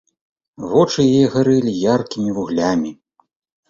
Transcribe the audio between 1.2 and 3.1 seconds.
гарэлі яркімі вуглямі.